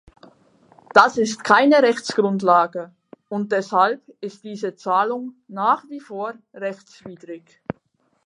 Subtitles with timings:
[0.95, 2.91] Das ist keine Rechtsgrundlage
[3.29, 7.61] und deshalb ist diese Zahlung nach wie vor rechtswidrig.